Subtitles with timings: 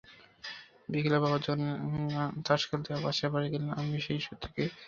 [0.89, 1.61] বিকেলে বাবা যখন
[2.45, 4.77] তাস খেলতে পাশের বাড়ি গেলেন, আমিও সেই সুযোগে পগারপার।